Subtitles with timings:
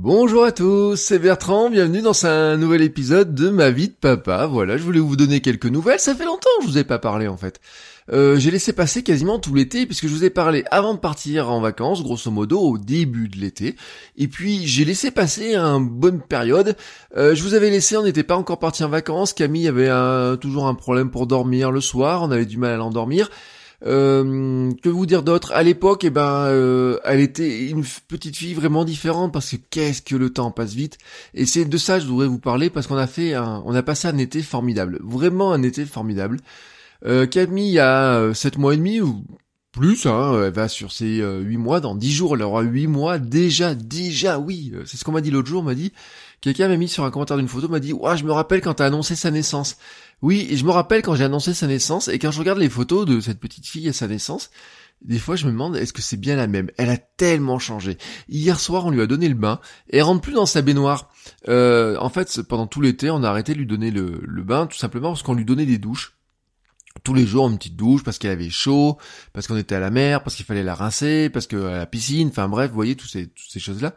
[0.00, 4.46] Bonjour à tous, c'est Bertrand, bienvenue dans un nouvel épisode de ma vie de papa.
[4.46, 7.00] Voilà, je voulais vous donner quelques nouvelles, ça fait longtemps que je vous ai pas
[7.00, 7.60] parlé en fait.
[8.12, 11.50] Euh, j'ai laissé passer quasiment tout l'été puisque je vous ai parlé avant de partir
[11.50, 13.74] en vacances, grosso modo au début de l'été.
[14.16, 16.76] Et puis j'ai laissé passer une bonne période.
[17.16, 19.32] Euh, je vous avais laissé, on n'était pas encore parti en vacances.
[19.32, 19.90] Camille avait
[20.36, 23.30] toujours un problème pour dormir le soir, on avait du mal à l'endormir.
[23.86, 25.52] Euh, que vous dire d'autre?
[25.52, 30.02] À l'époque, eh ben, euh, elle était une petite fille vraiment différente parce que qu'est-ce
[30.02, 30.98] que le temps passe vite.
[31.34, 33.74] Et c'est de ça que je voudrais vous parler parce qu'on a fait, un, on
[33.74, 36.38] a passé un été formidable, vraiment un été formidable.
[37.06, 39.24] Euh, Camille, a 7 mois et demi ou
[39.78, 43.18] plus, hein, elle va sur ses 8 mois, dans 10 jours, elle aura 8 mois
[43.18, 45.92] déjà, déjà, oui, c'est ce qu'on m'a dit l'autre jour, m'a dit,
[46.40, 48.74] quelqu'un m'a mis sur un commentaire d'une photo, m'a dit, ouah, je me rappelle quand
[48.74, 49.76] t'as annoncé sa naissance.
[50.20, 53.06] Oui, je me rappelle quand j'ai annoncé sa naissance, et quand je regarde les photos
[53.06, 54.50] de cette petite fille à sa naissance,
[55.00, 56.70] des fois je me demande est-ce que c'est bien la même?
[56.76, 57.98] Elle a tellement changé.
[58.28, 61.10] Hier soir on lui a donné le bain, et elle rentre plus dans sa baignoire.
[61.48, 64.66] Euh, en fait, pendant tout l'été, on a arrêté de lui donner le, le bain,
[64.66, 66.17] tout simplement parce qu'on lui donnait des douches
[67.02, 68.98] tous les jours une petite douche parce qu'elle avait chaud,
[69.32, 71.86] parce qu'on était à la mer, parce qu'il fallait la rincer, parce que à la
[71.86, 73.94] piscine, enfin bref, vous voyez toutes ces, toutes ces choses-là.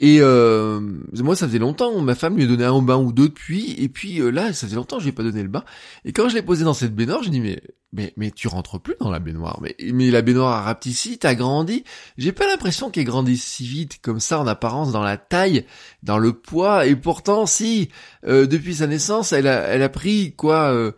[0.00, 0.80] Et euh,
[1.14, 4.20] moi, ça faisait longtemps, ma femme lui donné un bain ou deux depuis, et puis
[4.20, 5.64] euh, là, ça faisait longtemps je lui ai pas donné le bain.
[6.04, 8.80] Et quand je l'ai posé dans cette baignoire, je dis mais mais mais tu rentres
[8.80, 9.60] plus dans la baignoire.
[9.62, 11.84] Mais mais la baignoire a rapetissé, t'as grandi.
[12.18, 15.64] J'ai pas l'impression qu'elle grandisse si vite comme ça en apparence dans la taille,
[16.02, 16.86] dans le poids.
[16.86, 17.88] Et pourtant, si
[18.26, 20.90] euh, depuis sa naissance, elle a elle a pris quoi euh,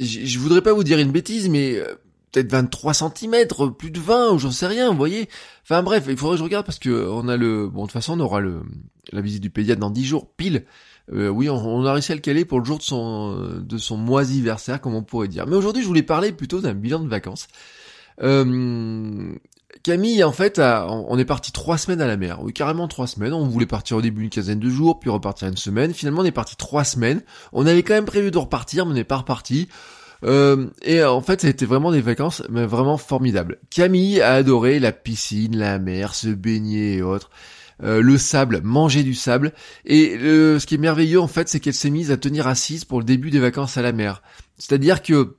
[0.00, 1.80] je voudrais pas vous dire une bêtise, mais
[2.32, 3.46] peut-être 23 cm,
[3.78, 5.28] plus de 20, ou j'en sais rien, vous voyez.
[5.62, 7.68] Enfin bref, il faudrait que je regarde parce que on a le...
[7.68, 8.62] Bon, de toute façon, on aura le
[9.12, 10.64] la visite du pédiatre dans 10 jours, pile.
[11.12, 13.96] Euh, oui, on, a réussi à le caler pour le jour de son de son
[13.96, 15.46] moisiversaire, comme on pourrait dire.
[15.46, 17.48] Mais aujourd'hui, je voulais parler plutôt d'un bilan de vacances.
[18.22, 19.34] Euh,
[19.82, 22.42] Camille, en fait, on est parti trois semaines à la mer.
[22.42, 23.32] Oui, carrément trois semaines.
[23.32, 25.94] On voulait partir au début une quinzaine de jours, puis repartir une semaine.
[25.94, 27.22] Finalement, on est parti trois semaines.
[27.52, 29.68] On avait quand même prévu de repartir, mais on n'est pas reparti.
[30.24, 33.58] Euh, et en fait, ça a été vraiment des vacances, mais vraiment formidables.
[33.70, 37.30] Camille a adoré la piscine, la mer, se baigner et autres.
[37.82, 39.54] Euh, le sable, manger du sable.
[39.86, 42.98] Et ce qui est merveilleux en fait, c'est qu'elle s'est mise à tenir assise pour
[42.98, 44.22] le début des vacances à la mer.
[44.58, 45.38] C'est-à-dire que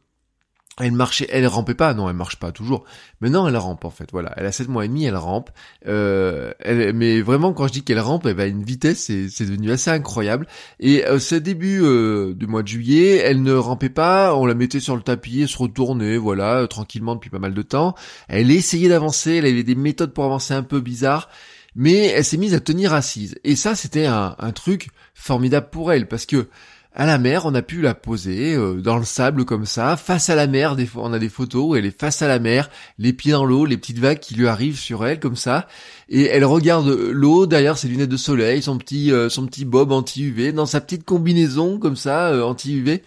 [0.80, 2.86] elle marchait, elle rampait pas, non, elle marche pas toujours.
[3.20, 4.10] Mais non, elle rampe en fait.
[4.12, 5.50] Voilà, elle a 7 mois et demi, elle rampe.
[5.86, 9.46] Euh, elle, mais vraiment, quand je dis qu'elle rampe, elle va à une vitesse, c'est,
[9.46, 10.48] devenu assez incroyable.
[10.80, 14.34] Et euh, ce début euh, du mois de juillet, elle ne rampait pas.
[14.36, 17.54] On la mettait sur le tapis, elle se retournait, voilà, euh, tranquillement depuis pas mal
[17.54, 17.94] de temps.
[18.30, 21.30] Elle essayait d'avancer, elle avait des méthodes pour avancer un peu bizarres.
[21.76, 23.36] Mais elle s'est mise à tenir assise.
[23.44, 26.48] Et ça, c'était un, un truc formidable pour elle, parce que
[26.94, 30.30] à la mer, on a pu la poser euh, dans le sable comme ça, face
[30.30, 30.76] à la mer.
[30.76, 32.70] Des fois, on a des photos où elle est face à la mer,
[33.00, 35.68] les pieds dans l'eau, les petites vagues qui lui arrivent sur elle comme ça,
[36.10, 39.92] et elle regarde l'eau derrière ses lunettes de soleil, son petit euh, son petit bob
[39.92, 43.02] anti-UV, dans sa petite combinaison comme ça euh, anti-UV.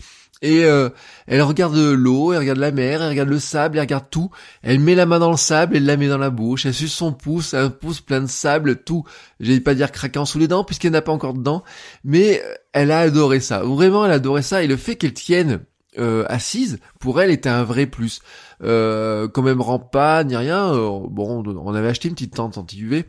[0.44, 0.90] Et euh,
[1.26, 4.30] elle regarde l'eau, elle regarde la mer, elle regarde le sable, elle regarde tout.
[4.62, 6.66] Elle met la main dans le sable, elle la met dans la bouche.
[6.66, 9.04] Elle suce son pouce, un pouce plein de sable, tout.
[9.40, 11.64] J'allais pas dire craquant sous les dents puisqu'elle n'a pas encore de dents,
[12.04, 13.60] mais euh, elle a adoré ça.
[13.60, 14.62] Vraiment, elle a adoré ça.
[14.62, 15.60] Et le fait qu'elle tienne
[15.98, 18.20] euh, assise, pour elle, était un vrai plus.
[18.62, 20.74] Euh, quand même rend pas ni rien.
[21.08, 23.06] bon, on avait acheté une petite tente anti-UV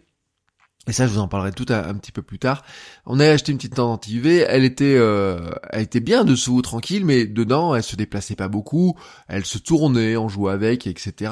[0.87, 2.63] et ça, je vous en parlerai tout un, petit peu plus tard.
[3.07, 4.45] On a acheté une petite tente anti-UV.
[4.47, 8.95] Elle était, euh, elle était bien dessous, tranquille, mais dedans, elle se déplaçait pas beaucoup.
[9.27, 11.31] Elle se tournait, on jouait avec, etc.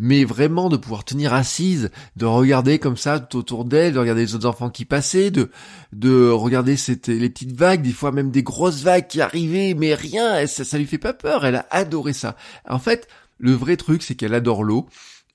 [0.00, 4.22] Mais vraiment de pouvoir tenir assise, de regarder comme ça tout autour d'elle, de regarder
[4.22, 5.50] les autres enfants qui passaient, de,
[5.92, 9.94] de regarder cette, les petites vagues, des fois même des grosses vagues qui arrivaient, mais
[9.94, 11.46] rien, ça, ça lui fait pas peur.
[11.46, 12.34] Elle a adoré ça.
[12.68, 13.06] En fait,
[13.38, 14.88] le vrai truc, c'est qu'elle adore l'eau.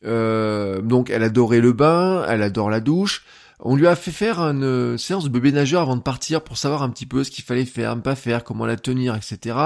[0.06, 3.24] Euh, donc, elle adorait le bain, elle adore la douche.
[3.65, 6.57] On lui a fait faire une euh, séance de bébé nageur avant de partir pour
[6.57, 9.57] savoir un petit peu ce qu'il fallait faire, ne pas faire, comment la tenir, etc.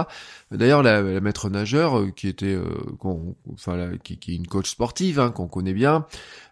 [0.52, 2.70] D'ailleurs, la, maître nageur, euh, qui était, euh,
[3.52, 6.06] enfin, qui, est une coach sportive, hein, qu'on connaît bien,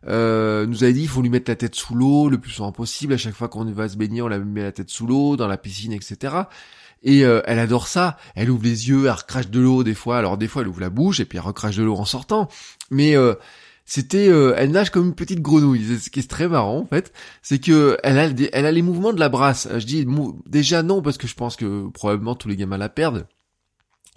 [0.07, 3.13] nous a dit il faut lui mettre la tête sous l'eau le plus souvent possible.
[3.13, 5.48] À chaque fois qu'on va se baigner, on la met la tête sous l'eau, dans
[5.48, 6.36] la piscine, etc.
[7.03, 8.18] Et elle adore ça.
[8.33, 10.18] Elle ouvre les yeux, elle recrache de l'eau des fois.
[10.18, 12.50] Alors des fois, elle ouvre la bouche et puis elle recrache de l'eau en sortant.
[12.89, 13.15] Mais
[13.85, 15.99] c'était, euh, elle nage comme une petite grenouille.
[15.99, 19.13] Ce qui est très marrant en fait, c'est que elle a, elle a les mouvements
[19.13, 19.67] de la brasse.
[19.77, 20.05] Je dis
[20.47, 23.27] déjà non parce que je pense que probablement tous les gamins la perdent.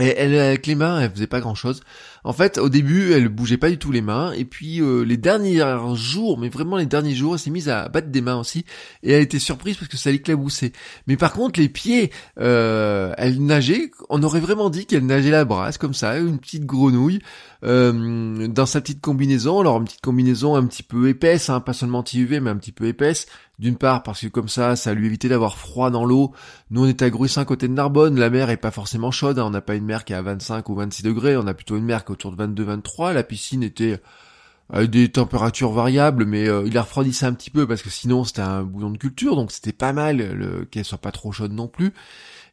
[0.00, 1.80] Et elle, avec les mains, elle faisait pas grand chose.
[2.22, 4.30] En fait, au début, elle bougeait pas du tout les mains.
[4.30, 5.60] Et puis, euh, les derniers
[5.94, 8.64] jours, mais vraiment les derniers jours, elle s'est mise à battre des mains aussi.
[9.02, 10.70] Et elle était surprise parce que ça l'éclaboussait.
[11.08, 13.90] Mais par contre, les pieds, euh, elle nageait.
[14.08, 17.18] On aurait vraiment dit qu'elle nageait la brasse, comme ça, une petite grenouille,
[17.64, 19.60] euh, dans sa petite combinaison.
[19.60, 22.72] Alors, une petite combinaison un petit peu épaisse, hein, pas seulement anti-UV, mais un petit
[22.72, 23.26] peu épaisse.
[23.58, 26.32] D'une part parce que comme ça, ça lui évitait d'avoir froid dans l'eau.
[26.70, 28.18] Nous, on est à Gruissin, côté de Narbonne.
[28.18, 29.38] La mer est pas forcément chaude.
[29.38, 29.44] Hein.
[29.46, 31.36] On n'a pas une mer qui est à 25 ou 26 degrés.
[31.36, 33.12] On a plutôt une mer qui est autour de 22-23.
[33.12, 34.00] La piscine était
[34.70, 38.24] à des températures variables, mais euh, il la refroidissait un petit peu parce que sinon
[38.24, 41.68] c'était un bouillon de culture, donc c'était pas mal qu'elle soit pas trop chaude non
[41.68, 41.94] plus.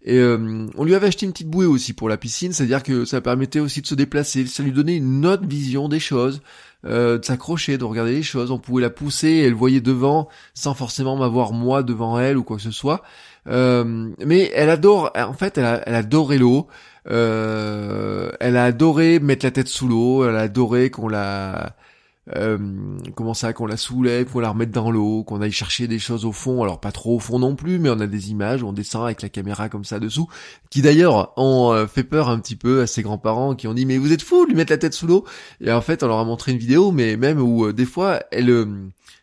[0.06, 3.06] Et euh, on lui avait acheté une petite bouée aussi pour la piscine, c'est-à-dire que
[3.06, 6.42] ça permettait aussi de se déplacer, ça lui donnait une autre vision des choses.
[6.88, 8.52] Euh, de s'accrocher, de regarder les choses.
[8.52, 12.44] On pouvait la pousser, et elle voyait devant, sans forcément m'avoir moi devant elle ou
[12.44, 13.02] quoi que ce soit.
[13.48, 16.68] Euh, mais elle adore, en fait, elle, a, adorait l'eau.
[17.10, 20.30] Euh, elle a adoré mettre la tête sous l'eau.
[20.30, 21.76] Elle a adoré qu'on la
[22.36, 22.58] euh,
[23.16, 26.26] comment ça qu'on la soulève, qu'on la remette dans l'eau, qu'on aille chercher des choses
[26.26, 28.74] au fond, alors pas trop au fond non plus, mais on a des images on
[28.74, 30.28] descend avec la caméra comme ça dessous,
[30.72, 33.86] qui d'ailleurs ont euh, fait peur un petit peu à ses grands-parents qui ont dit
[33.86, 35.26] mais vous êtes fous de lui mettre la tête sous l'eau.
[35.62, 38.22] Et en fait on leur a montré une vidéo mais même où euh, des fois
[38.32, 38.68] elle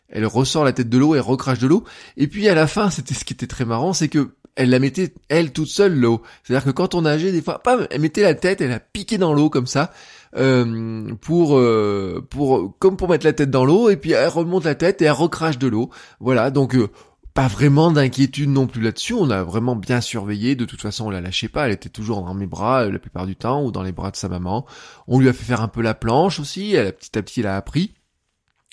[0.09, 1.85] elle ressort la tête de l'eau et recrache de l'eau.
[2.17, 4.79] Et puis à la fin c'était ce qui était très marrant c'est que elle la
[4.79, 6.23] mettait elle toute seule l'eau.
[6.43, 9.33] C'est-à-dire que quand on nageait des fois, elle mettait la tête, elle a piqué dans
[9.33, 9.93] l'eau comme ça.
[10.35, 14.65] Euh, pour euh, pour comme pour mettre la tête dans l'eau et puis elle remonte
[14.65, 15.91] la tête et elle recrache de l'eau.
[16.21, 16.89] Voilà, donc euh,
[17.35, 19.15] pas vraiment d'inquiétude non plus là-dessus.
[19.15, 20.55] On a vraiment bien surveillé.
[20.55, 21.67] De toute façon, on la lâchait pas.
[21.67, 24.17] Elle était toujours dans mes bras la plupart du temps ou dans les bras de
[24.17, 24.67] sa maman.
[25.07, 26.75] On lui a fait faire un peu la planche aussi.
[26.75, 27.95] Elle, petit à petit, elle a appris.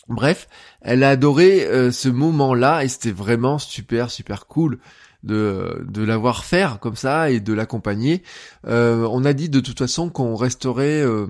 [0.09, 0.47] Bref,
[0.81, 4.79] elle a adoré ce moment-là et c'était vraiment super super cool
[5.23, 8.23] de, de l'avoir faire comme ça et de l'accompagner.
[8.67, 11.27] Euh, on a dit de toute façon qu'on resterait euh,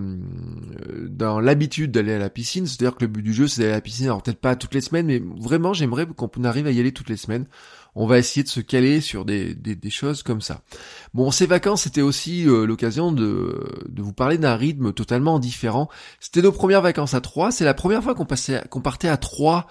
[1.09, 3.77] dans l'habitude d'aller à la piscine, c'est-à-dire que le but du jeu c'est d'aller à
[3.77, 6.79] la piscine, alors peut-être pas toutes les semaines, mais vraiment j'aimerais qu'on arrive à y
[6.79, 7.45] aller toutes les semaines.
[7.95, 9.57] On va essayer de se caler sur des,
[9.89, 10.61] choses comme ça.
[11.15, 15.89] Bon, ces vacances, c'était aussi euh, l'occasion de, vous parler d'un rythme totalement différent.
[16.19, 17.51] C'était nos premières vacances à trois.
[17.51, 19.67] C'est la première fois qu'on passait, qu'on partait à trois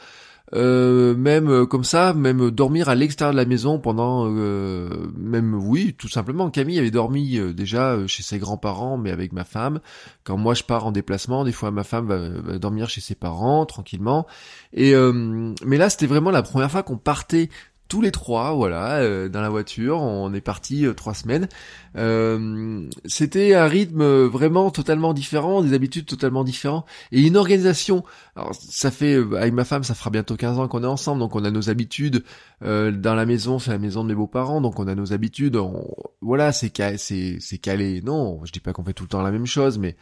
[0.55, 5.55] euh, même euh, comme ça, même dormir à l'extérieur de la maison pendant, euh, même
[5.55, 6.51] oui, tout simplement.
[6.51, 9.81] Camille avait dormi déjà chez ses grands-parents, mais avec ma femme.
[10.25, 13.67] Quand moi je pars en déplacement, des fois ma femme va, dormir chez ses parents
[13.67, 14.27] tranquillement.
[14.73, 14.95] Et
[15.65, 17.49] mais là, c'était vraiment la première fois qu'on partait
[17.89, 20.01] tous les trois, voilà, euh, dans la voiture.
[20.01, 21.49] On est parti euh, trois semaines.
[21.97, 28.05] Euh, c'était un rythme vraiment totalement différent, des habitudes totalement différentes et une organisation.
[28.37, 31.35] Alors ça fait avec ma femme, ça fera bientôt 15 ans qu'on est ensemble, donc
[31.35, 32.23] on a nos habitudes
[32.61, 35.59] dans la maison, c'est la maison de mes beaux-parents, donc on a nos habitudes.
[36.21, 38.03] voilà, c'est c'est c'est calé.
[38.03, 39.97] Non, je dis pas qu'on fait tout le temps la même chose, mais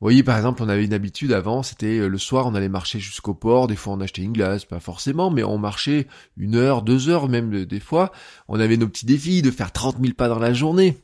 [0.00, 2.70] vous voyez, par exemple, on avait une habitude avant, c'était euh, le soir, on allait
[2.70, 6.06] marcher jusqu'au port, des fois on achetait une glace, pas forcément, mais on marchait
[6.38, 8.10] une heure, deux heures même des fois.
[8.48, 10.96] On avait nos petits défis de faire 30 000 pas dans la journée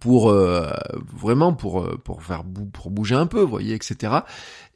[0.00, 0.72] pour euh,
[1.12, 2.42] vraiment pour euh, pour faire
[2.72, 4.12] pour bouger un peu, vous voyez, etc.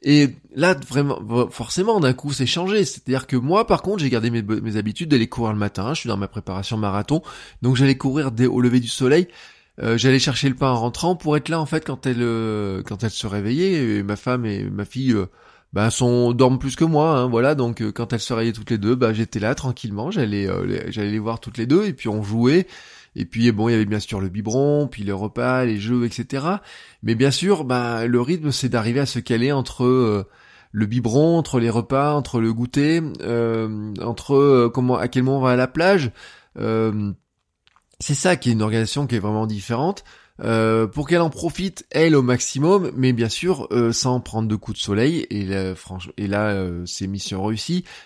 [0.01, 2.85] Et là, vraiment, forcément, d'un coup, c'est changé.
[2.85, 5.93] C'est-à-dire que moi, par contre, j'ai gardé mes, mes habitudes d'aller courir le matin.
[5.93, 7.21] Je suis dans ma préparation marathon,
[7.61, 9.27] donc j'allais courir dès au lever du soleil.
[9.81, 12.81] Euh, j'allais chercher le pain en rentrant pour être là en fait quand elle euh,
[12.83, 13.73] quand elle se réveillait.
[13.73, 15.27] Et ma femme et ma fille euh,
[15.73, 17.55] bah, sont dorment plus que moi hein, voilà.
[17.55, 20.11] Donc quand elles se réveillaient toutes les deux bah j'étais là tranquillement.
[20.11, 20.47] J'allais
[20.89, 22.67] j'allais les voir toutes les deux et puis on jouait.
[23.17, 26.03] Et puis bon il y avait bien sûr le biberon puis les repas les jeux
[26.03, 26.45] etc
[27.01, 30.27] mais bien sûr bah le rythme c'est d'arriver à se caler entre
[30.71, 33.01] le biberon, entre les repas, entre le goûter,
[34.01, 36.11] entre comment à quel moment on va à la plage.
[36.57, 37.13] Euh,
[37.99, 40.03] c'est ça qui est une organisation qui est vraiment différente.
[40.41, 44.55] Euh, pour qu'elle en profite elle au maximum, mais bien sûr euh, sans prendre de
[44.57, 45.25] coups de soleil.
[45.29, 46.85] Et là, franchement, et là, euh,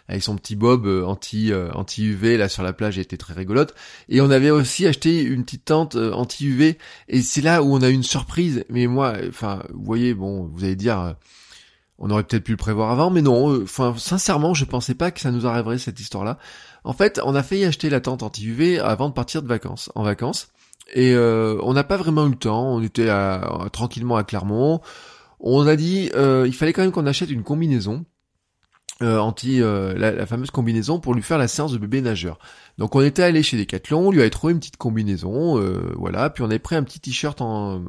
[0.08, 3.74] avec son petit bob anti anti UV là sur la plage, était très rigolote.
[4.10, 6.77] Et on avait aussi acheté une petite tente anti UV.
[7.08, 8.65] Et c'est là où on a eu une surprise.
[8.69, 11.15] Mais moi, enfin, vous voyez, bon, vous allez dire.
[12.00, 13.62] On aurait peut-être pu le prévoir avant, mais non.
[13.62, 16.38] Enfin, sincèrement, je pensais pas que ça nous arriverait cette histoire-là.
[16.84, 20.03] En fait, on a failli acheter la tente anti-UV avant de partir de vacances, en
[20.03, 20.48] vacances.
[20.94, 22.74] Et euh, on n'a pas vraiment eu le temps.
[22.74, 23.10] On était
[23.72, 24.82] tranquillement à Clermont.
[25.39, 28.06] On a dit, euh, il fallait quand même qu'on achète une combinaison.
[29.01, 32.38] Euh, anti euh, la, fameuse combinaison pour lui faire la séance de bébé nageur.
[32.77, 36.29] Donc on était allé chez Decathlon, on lui avait trouvé une petite combinaison, euh, voilà,
[36.29, 37.82] puis on avait pris un petit t-shirt en,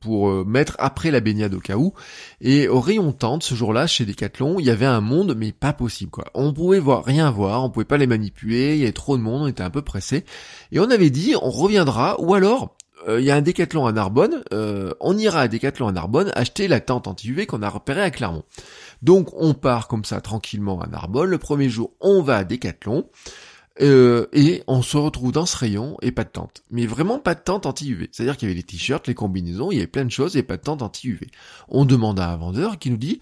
[0.00, 1.92] pour mettre après la baignade au cas où.
[2.40, 5.72] Et au rayon tente ce jour-là chez Decathlon, il y avait un monde mais pas
[5.72, 6.26] possible quoi.
[6.34, 9.22] On pouvait voir rien voir, on pouvait pas les manipuler, il y avait trop de
[9.22, 10.24] monde, on était un peu pressé.
[10.70, 12.76] Et on avait dit on reviendra ou alors
[13.08, 14.42] il y a un Décathlon à Narbonne,
[15.00, 18.44] on ira à Décathlon à Narbonne acheter la tente anti-UV qu'on a repérée à Clermont.
[19.02, 21.30] Donc on part comme ça tranquillement à Narbonne.
[21.30, 23.08] Le premier jour, on va à Décathlon.
[23.82, 26.62] Euh, et on se retrouve dans ce rayon et pas de tente.
[26.70, 28.08] Mais vraiment pas de tente anti-UV.
[28.10, 30.42] C'est-à-dire qu'il y avait les t-shirts, les combinaisons, il y avait plein de choses et
[30.42, 31.26] pas de tente anti-UV.
[31.68, 33.20] On demande à un vendeur qui nous dit,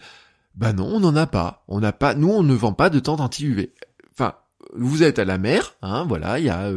[0.54, 1.64] bah non, on n'en a pas.
[1.66, 3.72] On n'a pas, nous on ne vend pas de tente anti-UV.
[4.12, 4.34] Enfin,
[4.74, 6.70] vous êtes à la mer, hein, voilà, il y a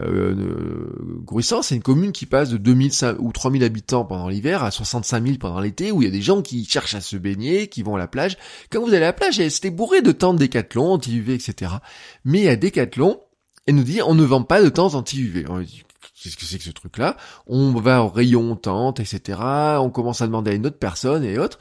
[0.00, 0.90] euh,
[1.24, 5.24] Gruissant, c'est une commune qui passe de 2000 ou 3000 habitants pendant l'hiver à 65
[5.24, 7.82] 000 pendant l'été, où il y a des gens qui cherchent à se baigner, qui
[7.82, 8.36] vont à la plage.
[8.70, 11.72] Quand vous allez à la plage, c'était bourré de tentes Décathlon, anti-UV, etc.
[12.24, 13.20] Mais à Décathlon,
[13.66, 15.44] elle nous dit, on ne vend pas de tentes anti-UV.
[16.22, 17.16] Qu'est-ce que c'est que ce truc-là?
[17.46, 19.38] On va au rayon tente, etc.
[19.78, 21.58] On commence à demander à une autre personne et autres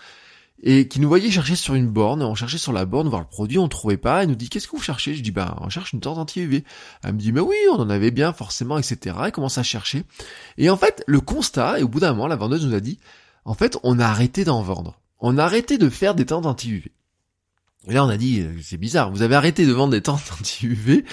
[0.61, 3.27] et qui nous voyait chercher sur une borne, on cherchait sur la borne voir le
[3.27, 5.13] produit, on trouvait pas, elle nous dit qu'est-ce que vous cherchez?
[5.13, 6.63] Je dis bah on cherche une tente anti-UV.
[7.03, 9.15] Elle me dit mais oui, on en avait bien forcément, etc.
[9.25, 10.03] Elle commence à chercher.
[10.57, 12.99] Et en fait, le constat, et au bout d'un moment, la vendeuse nous a dit,
[13.45, 14.99] en fait, on a arrêté d'en vendre.
[15.19, 16.91] On a arrêté de faire des tentes anti-UV.
[17.87, 20.31] Et là on a dit, euh, c'est bizarre, vous avez arrêté de vendre des tentes
[20.39, 21.03] anti-UV.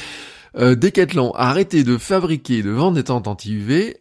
[0.56, 3.99] Euh, Decathlon a arrêté de fabriquer, de vendre des tentes anti-UV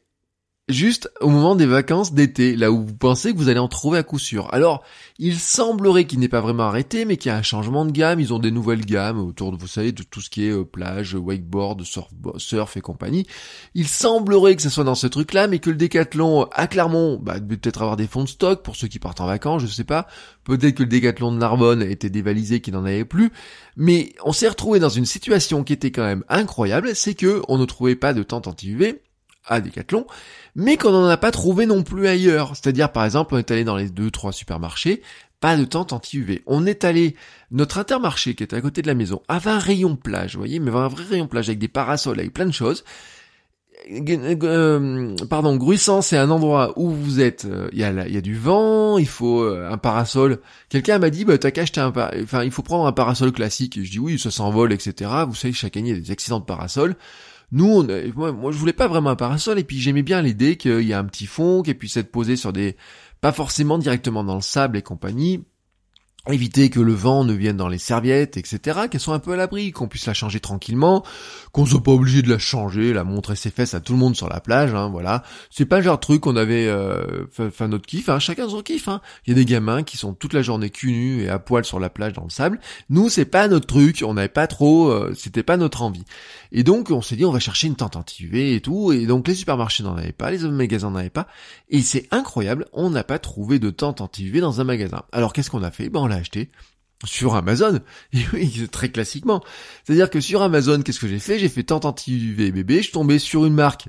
[0.70, 3.98] juste au moment des vacances d'été, là où vous pensez que vous allez en trouver
[3.98, 4.48] à coup sûr.
[4.54, 4.84] Alors,
[5.18, 8.20] il semblerait qu'il n'ait pas vraiment arrêté, mais qu'il y a un changement de gamme,
[8.20, 10.64] ils ont des nouvelles gammes autour de, vous savez, de tout ce qui est euh,
[10.64, 13.26] plage, wakeboard, surf, surf et compagnie.
[13.74, 17.40] Il semblerait que ce soit dans ce truc-là, mais que le décathlon à Clermont, bah,
[17.40, 20.08] peut-être avoir des fonds de stock pour ceux qui partent en vacances, je sais pas.
[20.44, 23.32] Peut-être que le décathlon de Narbonne était dévalisé, qu'il n'en avait plus.
[23.76, 27.58] Mais on s'est retrouvé dans une situation qui était quand même incroyable, c'est que on
[27.58, 29.02] ne trouvait pas de tente anti-UV,
[29.50, 30.06] à Decathlon,
[30.56, 32.56] mais qu'on n'en a pas trouvé non plus ailleurs.
[32.56, 35.02] C'est-à-dire, par exemple, on est allé dans les deux, trois supermarchés,
[35.40, 36.44] pas de tente anti-UV.
[36.46, 37.16] On est allé,
[37.52, 40.60] notre intermarché qui est à côté de la maison, avait un rayon plage, vous voyez,
[40.60, 42.84] mais un vrai rayon plage avec des parasols, avec plein de choses.
[43.90, 48.22] Euh, pardon, Gruissant, c'est un endroit où vous êtes, euh, il y, a, y a
[48.22, 50.40] du vent, il faut euh, un parasol.
[50.68, 53.80] Quelqu'un m'a dit, bah t'as qu'à acheter un, enfin il faut prendre un parasol classique.
[53.82, 55.10] Je dis oui, ça s'envole, etc.
[55.28, 56.96] Vous savez, chaque année il y a des accidents de parasol.
[57.52, 60.58] Nous, on, moi, moi, je voulais pas vraiment un parasol, et puis j'aimais bien l'idée
[60.58, 62.76] qu'il y a un petit fond, qui puisse être posé sur des,
[63.22, 65.46] pas forcément directement dans le sable et compagnie,
[66.34, 69.36] éviter que le vent ne vienne dans les serviettes, etc., qu'elles soient un peu à
[69.36, 71.04] l'abri, qu'on puisse la changer tranquillement,
[71.52, 74.16] qu'on soit pas obligé de la changer, la montrer ses fesses à tout le monde
[74.16, 75.24] sur la plage, hein, voilà.
[75.50, 78.62] C'est pas le genre de truc qu'on avait euh, fait, notre kiff, hein, chacun son
[78.62, 78.88] kiff.
[78.88, 79.02] Hein.
[79.26, 81.66] Il y a des gamins qui sont toute la journée cul nus et à poil
[81.66, 82.60] sur la plage dans le sable.
[82.90, 86.04] Nous, c'est pas notre truc, on n'avait pas trop, euh, c'était pas notre envie.
[86.52, 89.28] Et donc, on s'est dit, on va chercher une tente anti-UV et tout, et donc
[89.28, 91.28] les supermarchés n'en avaient pas, les magasins n'en avaient pas,
[91.70, 95.04] et c'est incroyable, on n'a pas trouvé de tente anti-UV dans un magasin.
[95.12, 95.90] Alors, qu'est-ce qu'on a fait?
[95.90, 96.50] Ben, acheté
[97.06, 97.80] sur Amazon.
[98.72, 99.44] Très classiquement.
[99.84, 101.40] C'est-à-dire que sur Amazon, qu'est-ce que j'ai fait?
[101.40, 103.88] J'ai fait tant anti-UV bébé, je suis tombé sur une marque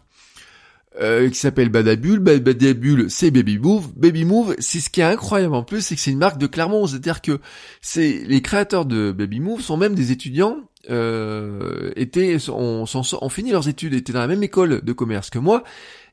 [1.01, 2.19] euh, qui s'appelle Badabule.
[2.19, 3.93] Badabule, c'est Baby Move.
[3.97, 6.47] Baby Move, c'est ce qui est incroyable en plus, c'est que c'est une marque de
[6.47, 6.87] Clermont.
[6.87, 7.41] C'est-à-dire que
[7.81, 10.59] c'est les créateurs de Baby Move sont même des étudiants
[10.89, 12.87] euh, étaient ont
[13.29, 15.63] fini leurs études, étaient dans la même école de commerce que moi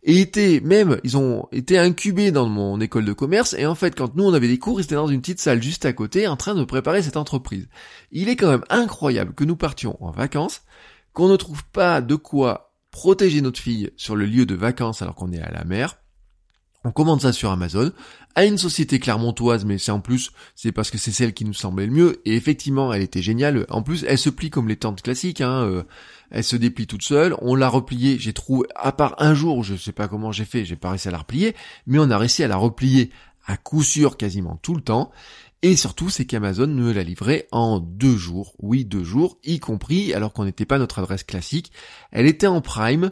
[0.07, 3.93] et étaient même, ils ont été incubés dans mon école de commerce, et en fait,
[3.93, 6.27] quand nous on avait des cours, ils étaient dans une petite salle juste à côté,
[6.27, 7.67] en train de préparer cette entreprise.
[8.11, 10.61] Il est quand même incroyable que nous partions en vacances,
[11.11, 15.13] qu'on ne trouve pas de quoi protéger notre fille sur le lieu de vacances alors
[15.13, 15.97] qu'on est à la mer,
[16.87, 17.91] on commande ça sur Amazon
[18.35, 21.53] à une société clermontoise, mais c'est en plus, c'est parce que c'est celle qui nous
[21.53, 22.21] semblait le mieux.
[22.23, 23.65] Et effectivement, elle était géniale.
[23.69, 25.41] En plus, elle se plie comme les tentes classiques.
[25.41, 25.83] Hein, euh,
[26.31, 27.35] elle se déplie toute seule.
[27.41, 28.17] On l'a repliée.
[28.19, 31.09] J'ai trouvé, à part un jour, je sais pas comment j'ai fait, j'ai pas réussi
[31.09, 31.55] à la replier,
[31.87, 33.11] mais on a réussi à la replier
[33.47, 35.11] à coup sûr quasiment tout le temps.
[35.63, 38.53] Et surtout, c'est qu'Amazon nous l'a livré en deux jours.
[38.59, 41.71] Oui, deux jours, y compris alors qu'on n'était pas notre adresse classique.
[42.11, 43.09] Elle était en Prime.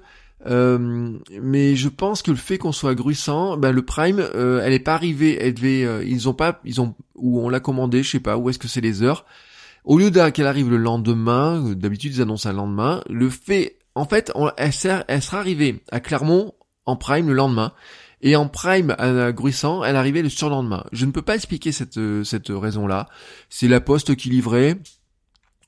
[0.47, 4.73] Euh, mais je pense que le fait qu'on soit gruissant, ben le Prime, euh, elle
[4.73, 5.37] est pas arrivée.
[5.39, 8.37] Elle devait, euh, ils ont pas, ils ont ou on l'a commandé, je sais pas.
[8.37, 9.25] Où est-ce que c'est les heures
[9.83, 13.01] Au lieu qu'elle arrive le lendemain, d'habitude ils annoncent un lendemain.
[13.09, 16.53] Le fait, en fait, elle, sert, elle sera arrivée à Clermont
[16.85, 17.73] en Prime le lendemain.
[18.21, 20.83] Et en prime à Gruissant, elle arrivait le surlendemain.
[20.91, 23.07] Je ne peux pas expliquer cette, cette raison-là.
[23.49, 24.77] C'est la poste qui livrait.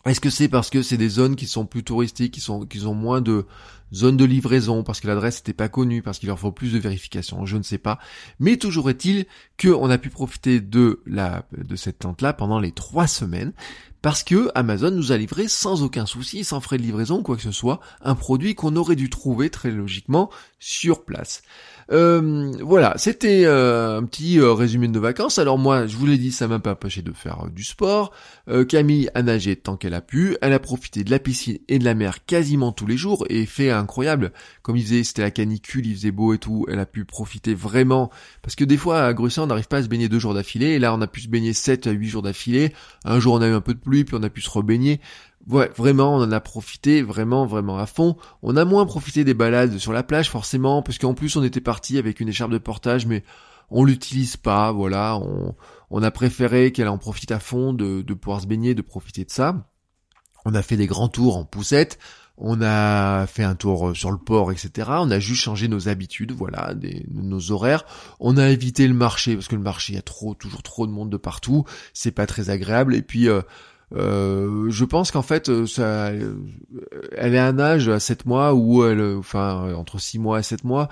[0.08, 2.86] Est-ce que c'est parce que c'est des zones qui sont plus touristiques, qui sont, qui
[2.86, 3.46] ont moins de
[3.94, 6.80] zones de livraison, parce que l'adresse n'était pas connue, parce qu'il leur faut plus de
[6.80, 8.00] vérification, je ne sais pas.
[8.40, 9.26] Mais toujours est-il
[9.62, 13.54] qu'on a pu profiter de la, de cette tente-là pendant les trois semaines,
[14.02, 17.42] parce que Amazon nous a livré sans aucun souci, sans frais de livraison, quoi que
[17.42, 21.42] ce soit, un produit qu'on aurait dû trouver très logiquement sur place.
[21.92, 25.40] Euh, voilà, c'était euh, un petit euh, résumé de nos vacances.
[25.40, 28.12] Alors moi, je vous l'ai dit, ça m'a pas empêché de faire du sport.
[28.70, 30.38] Camille a nagé tant qu'elle a pu.
[30.42, 33.46] Elle a profité de la piscine et de la mer quasiment tous les jours et
[33.46, 34.32] fait incroyable.
[34.62, 36.66] Comme il faisait, c'était la canicule, il faisait beau et tout.
[36.70, 38.10] Elle a pu profiter vraiment.
[38.42, 40.68] Parce que des fois, à Grussin, on n'arrive pas à se baigner deux jours d'affilée.
[40.68, 42.74] Et là, on a pu se baigner sept à huit jours d'affilée.
[43.04, 45.02] Un jour, on a eu un peu de pluie, puis on a pu se rebaigner.
[45.50, 48.18] Ouais, vraiment, on en a profité vraiment, vraiment à fond.
[48.42, 51.62] On a moins profité des balades sur la plage, forcément, parce qu'en plus, on était
[51.62, 53.24] parti avec une écharpe de portage, mais
[53.70, 55.20] on l'utilise pas, voilà.
[55.90, 59.32] On, a préféré qu'elle en profite à fond, de, pouvoir se baigner, de profiter de
[59.32, 59.66] ça.
[60.44, 61.98] On a fait des grands tours en poussette.
[62.38, 64.90] On a fait un tour sur le port, etc.
[65.00, 66.76] On a juste changé nos habitudes, voilà,
[67.10, 67.84] nos horaires.
[68.20, 70.86] On a évité le marché parce que le marché, il y a trop, toujours trop
[70.86, 71.66] de monde de partout.
[71.94, 72.96] C'est pas très agréable.
[72.96, 73.42] Et puis, euh,
[73.96, 76.36] euh, je pense qu'en fait, euh, ça, euh,
[77.16, 80.44] elle est à un âge à 7 mois où elle, enfin entre 6 mois et
[80.44, 80.90] 7 mois,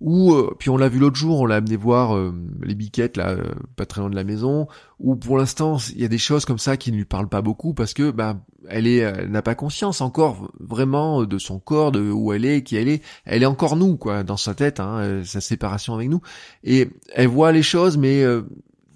[0.00, 2.16] où puis on l'a vu l'autre jour, on l'a amené voir
[2.62, 3.36] les biquettes là,
[3.74, 4.68] pas très loin de la maison,
[5.00, 7.42] où pour l'instant il y a des choses comme ça qui ne lui parlent pas
[7.42, 12.12] beaucoup parce que ben elle est, n'a pas conscience encore vraiment de son corps, de
[12.12, 15.22] où elle est, qui elle est, elle est encore nous quoi dans sa tête, hein,
[15.24, 16.20] sa séparation avec nous,
[16.62, 18.24] et elle voit les choses mais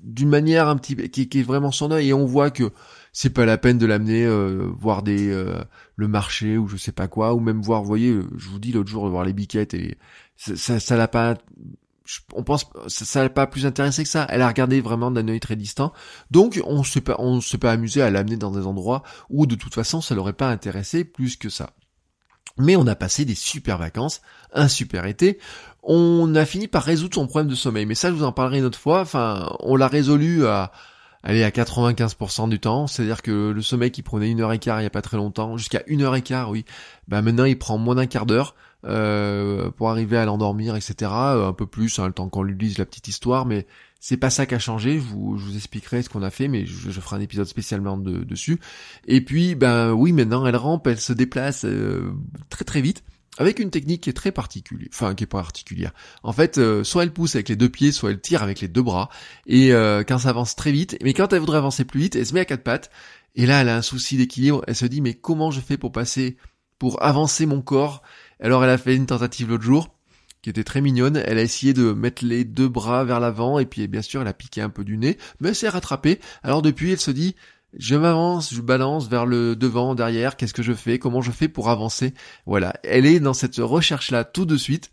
[0.05, 2.11] d'une manière un petit qui, qui est vraiment son œil.
[2.11, 2.71] Et on voit que
[3.13, 5.63] c'est pas la peine de l'amener euh, voir des euh,
[5.97, 8.73] le marché ou je sais pas quoi ou même voir vous voyez je vous dis
[8.73, 9.99] l'autre jour voir les biquettes et
[10.37, 11.37] ça ça l'a pas
[12.35, 15.41] on pense ça l'a pas plus intéressé que ça elle a regardé vraiment d'un œil
[15.41, 15.93] très distant
[16.31, 19.55] donc on s'est pas on s'est pas amusé à l'amener dans des endroits où de
[19.55, 21.75] toute façon ça l'aurait pas intéressé plus que ça
[22.59, 24.21] mais on a passé des super vacances,
[24.53, 25.39] un super été.
[25.83, 27.87] On a fini par résoudre son problème de sommeil.
[27.87, 29.01] Mais ça, je vous en parlerai une autre fois.
[29.01, 30.73] Enfin, on l'a résolu à,
[31.23, 34.81] aller à 95% du temps, c'est-à-dire que le sommeil qui prenait une heure et quart
[34.81, 36.65] il y a pas très longtemps, jusqu'à une heure et quart, oui,
[37.09, 41.11] bah maintenant il prend moins d'un quart d'heure euh, pour arriver à l'endormir, etc.
[41.13, 43.67] Euh, un peu plus, hein, le temps qu'on lui lise la petite histoire, mais
[44.01, 44.95] c'est pas ça qui a changé.
[44.99, 47.97] Je vous, je vous expliquerai ce qu'on a fait, mais je, ferai un épisode spécialement
[47.97, 48.59] dessus.
[49.07, 52.13] Et puis, ben oui, maintenant elle rampe, elle se déplace euh,
[52.51, 53.05] très très vite
[53.39, 55.93] avec une technique qui est très particulière, enfin qui est pas particulière.
[56.23, 58.69] En fait, euh, soit elle pousse avec les deux pieds, soit elle tire avec les
[58.69, 59.09] deux bras.
[59.47, 62.27] Et euh, quand ça avance très vite, mais quand elle voudrait avancer plus vite, elle
[62.27, 62.91] se met à quatre pattes.
[63.35, 64.63] Et là, elle a un souci d'équilibre.
[64.67, 66.37] Elle se dit mais comment je fais pour passer,
[66.79, 68.03] pour avancer mon corps?
[68.41, 69.95] Alors elle a fait une tentative l'autre jour
[70.43, 71.17] qui était très mignonne.
[71.17, 74.29] Elle a essayé de mettre les deux bras vers l'avant et puis bien sûr elle
[74.29, 76.21] a piqué un peu du nez, mais elle s'est rattrapée.
[76.43, 77.35] Alors depuis, elle se dit
[77.77, 81.49] je m'avance, je balance vers le devant, derrière, qu'est-ce que je fais, comment je fais
[81.49, 82.15] pour avancer?
[82.47, 84.91] Voilà, elle est dans cette recherche-là tout de suite.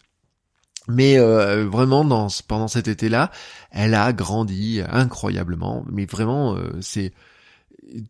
[0.87, 3.31] Mais euh, vraiment, dans, pendant cet été-là,
[3.69, 5.85] elle a grandi incroyablement.
[5.91, 7.13] Mais vraiment, euh, c'est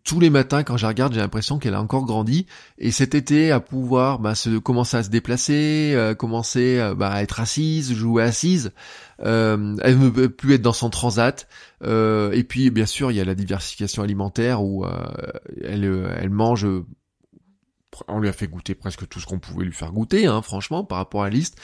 [0.03, 2.45] tous les matins quand je la regarde, j'ai l'impression qu'elle a encore grandi.
[2.77, 7.11] Et cet été, à pouvoir bah, se commencer à se déplacer, euh, commencer euh, bah,
[7.11, 8.71] à être assise, jouer assise.
[9.23, 11.47] Euh, elle ne veut plus être dans son transat.
[11.83, 14.85] Euh, et puis, bien sûr, il y a la diversification alimentaire où
[15.63, 16.67] elle mange.
[18.07, 20.83] On lui a fait goûter presque tout ce qu'on pouvait lui faire goûter, hein, franchement,
[20.83, 21.57] par rapport à la liste.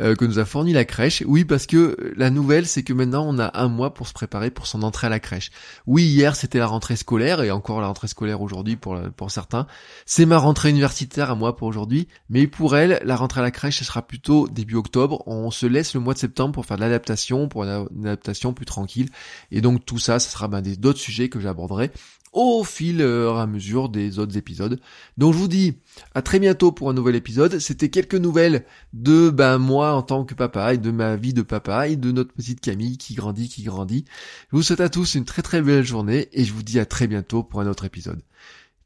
[0.00, 1.22] Euh, que nous a fourni la crèche.
[1.26, 4.50] Oui, parce que la nouvelle, c'est que maintenant on a un mois pour se préparer
[4.50, 5.50] pour son entrée à la crèche.
[5.86, 9.66] Oui, hier c'était la rentrée scolaire et encore la rentrée scolaire aujourd'hui pour pour certains.
[10.06, 13.50] C'est ma rentrée universitaire à moi pour aujourd'hui, mais pour elle, la rentrée à la
[13.50, 15.22] crèche, ce sera plutôt début octobre.
[15.26, 18.66] On se laisse le mois de septembre pour faire de l'adaptation, pour une adaptation plus
[18.66, 19.10] tranquille.
[19.50, 21.90] Et donc tout ça, ce sera ben, d'autres sujets que j'aborderai
[22.32, 24.80] au fil euh, à mesure des autres épisodes.
[25.18, 25.78] Donc je vous dis
[26.14, 27.58] à très bientôt pour un nouvel épisode.
[27.58, 31.42] C'était quelques nouvelles de ben moi en tant que papa et de ma vie de
[31.42, 34.04] papa et de notre petite Camille qui grandit, qui grandit.
[34.50, 36.86] Je vous souhaite à tous une très très belle journée et je vous dis à
[36.86, 38.22] très bientôt pour un autre épisode.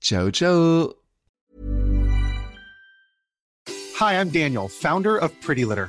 [0.00, 0.92] Ciao ciao
[3.98, 5.88] Hi, I'm Daniel, founder of Pretty Litter.